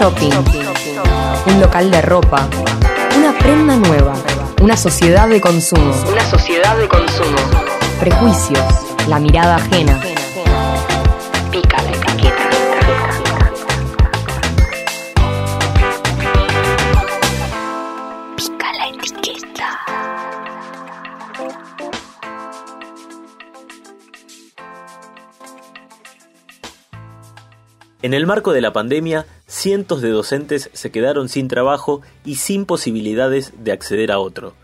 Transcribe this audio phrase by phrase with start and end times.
[0.00, 0.32] shopping,
[1.46, 2.48] un local de ropa,
[3.18, 4.14] una prenda nueva,
[4.62, 7.36] una sociedad de consumo, Una sociedad de consumo.
[8.00, 8.64] prejuicios,
[9.08, 10.00] la mirada ajena.
[11.50, 12.50] Pica la etiqueta.
[18.36, 19.68] Pica la etiqueta.
[28.02, 29.26] En el marco de la pandemia,
[29.60, 34.54] cientos de docentes se quedaron sin trabajo y sin posibilidades de acceder a otro.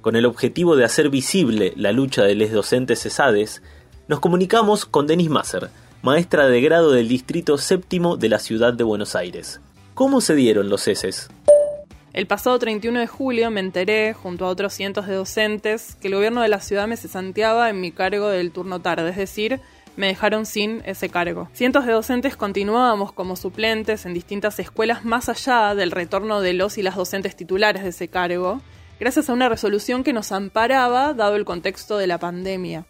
[0.00, 3.62] Con el objetivo de hacer visible la lucha de los docentes cesades,
[4.06, 5.70] nos comunicamos con Denise Masser,
[6.02, 9.60] maestra de grado del Distrito Séptimo de la ciudad de Buenos Aires.
[9.94, 11.28] ¿Cómo se dieron los ceses?
[12.12, 16.14] El pasado 31 de julio me enteré, junto a otros cientos de docentes, que el
[16.14, 19.60] gobierno de la ciudad me cesanteaba en mi cargo del turno tarde, es decir,
[19.96, 21.48] me dejaron sin ese cargo.
[21.52, 26.78] Cientos de docentes continuábamos como suplentes en distintas escuelas más allá del retorno de los
[26.78, 28.60] y las docentes titulares de ese cargo,
[28.98, 32.86] gracias a una resolución que nos amparaba dado el contexto de la pandemia.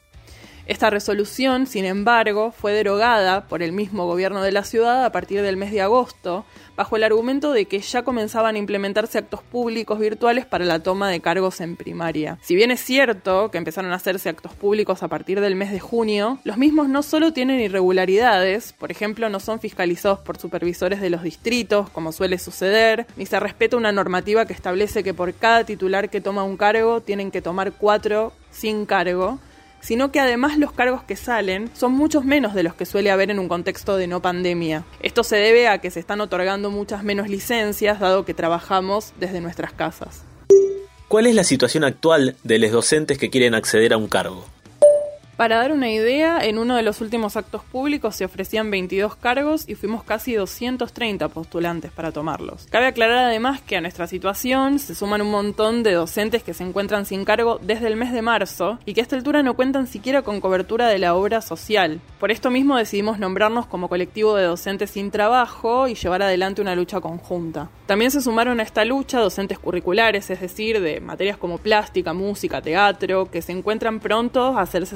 [0.66, 5.42] Esta resolución, sin embargo, fue derogada por el mismo gobierno de la ciudad a partir
[5.42, 9.98] del mes de agosto, bajo el argumento de que ya comenzaban a implementarse actos públicos
[9.98, 12.38] virtuales para la toma de cargos en primaria.
[12.40, 15.80] Si bien es cierto que empezaron a hacerse actos públicos a partir del mes de
[15.80, 21.10] junio, los mismos no solo tienen irregularidades, por ejemplo, no son fiscalizados por supervisores de
[21.10, 25.64] los distritos, como suele suceder, ni se respeta una normativa que establece que por cada
[25.64, 29.38] titular que toma un cargo tienen que tomar cuatro sin cargo,
[29.84, 33.30] sino que además los cargos que salen son muchos menos de los que suele haber
[33.30, 34.84] en un contexto de no pandemia.
[35.00, 39.42] Esto se debe a que se están otorgando muchas menos licencias, dado que trabajamos desde
[39.42, 40.24] nuestras casas.
[41.08, 44.46] ¿Cuál es la situación actual de los docentes que quieren acceder a un cargo?
[45.36, 49.68] Para dar una idea, en uno de los últimos actos públicos se ofrecían 22 cargos
[49.68, 52.68] y fuimos casi 230 postulantes para tomarlos.
[52.70, 56.62] Cabe aclarar además que a nuestra situación se suman un montón de docentes que se
[56.62, 59.89] encuentran sin cargo desde el mes de marzo y que a esta altura no cuentan
[59.89, 62.01] siquiera con cobertura de la obra social.
[62.20, 66.77] Por esto mismo decidimos nombrarnos como colectivo de docentes sin trabajo y llevar adelante una
[66.77, 67.70] lucha conjunta.
[67.86, 72.62] También se sumaron a esta lucha docentes curriculares, es decir, de materias como plástica, música,
[72.62, 74.86] teatro, que se encuentran prontos a hacer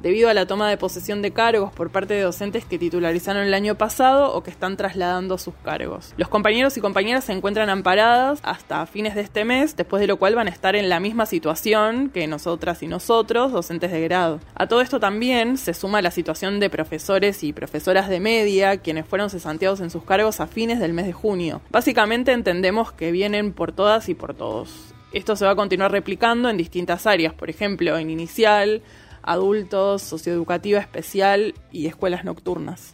[0.00, 3.54] debido a la toma de posesión de cargos por parte de docentes que titularizaron el
[3.54, 6.14] año pasado o que están trasladando sus cargos.
[6.16, 10.16] Los compañeros y compañeras se encuentran amparadas hasta fines de este mes, después de lo
[10.16, 14.38] cual van a estar en la misma situación que nosotras y nosotros, docentes de grado.
[14.54, 19.06] A todo esto también se suma la situación de profesores y profesoras de media, quienes
[19.06, 21.62] fueron cesanteados en sus cargos a fines del mes de junio.
[21.70, 24.94] Básicamente entendemos que vienen por todas y por todos.
[25.12, 28.82] Esto se va a continuar replicando en distintas áreas, por ejemplo, en inicial,
[29.28, 32.92] adultos, socioeducativa especial y escuelas nocturnas.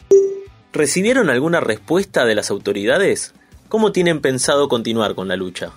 [0.73, 3.33] ¿Recibieron alguna respuesta de las autoridades?
[3.69, 5.71] ¿Cómo tienen pensado continuar con la lucha?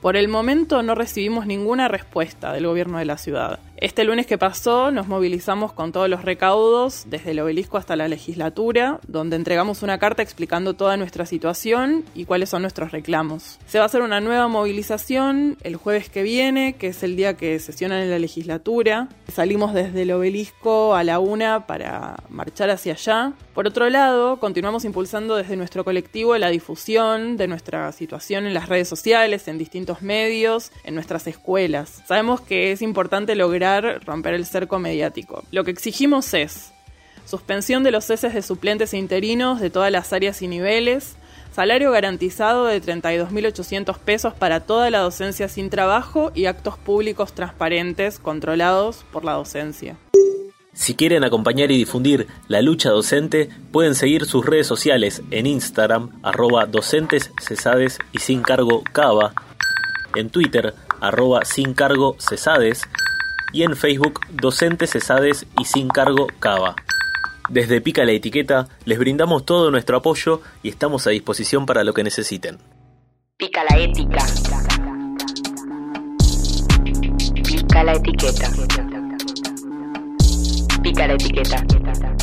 [0.00, 3.58] Por el momento no recibimos ninguna respuesta del gobierno de la ciudad.
[3.80, 8.08] Este lunes que pasó nos movilizamos con todos los recaudos, desde el obelisco hasta la
[8.08, 13.58] legislatura, donde entregamos una carta explicando toda nuestra situación y cuáles son nuestros reclamos.
[13.66, 17.38] Se va a hacer una nueva movilización el jueves que viene, que es el día
[17.38, 19.08] que sesionan en la legislatura.
[19.32, 23.32] Salimos desde el obelisco a la una para marchar hacia allá.
[23.54, 28.68] Por otro lado, continuamos impulsando desde nuestro colectivo la difusión de nuestra situación en las
[28.68, 32.02] redes sociales, en distintos medios, en nuestras escuelas.
[32.06, 33.69] Sabemos que es importante lograr
[34.04, 35.44] romper el cerco mediático.
[35.50, 36.72] Lo que exigimos es
[37.24, 41.16] suspensión de los ceses de suplentes interinos de todas las áreas y niveles,
[41.52, 48.18] salario garantizado de 32.800 pesos para toda la docencia sin trabajo y actos públicos transparentes
[48.18, 49.96] controlados por la docencia.
[50.72, 56.10] Si quieren acompañar y difundir la lucha docente, pueden seguir sus redes sociales en Instagram,
[56.22, 59.34] arroba docentes cesades y sin cargo cava,
[60.14, 62.82] en Twitter, arroba sin cargo cesades,
[63.52, 66.74] y en Facebook Docentes Cesades y Sin Cargo Cava.
[67.48, 71.94] Desde Pica la Etiqueta les brindamos todo nuestro apoyo y estamos a disposición para lo
[71.94, 72.58] que necesiten.
[73.36, 74.18] Pica la ética.
[77.42, 78.50] Pica la etiqueta.
[80.82, 82.19] Pica la etiqueta.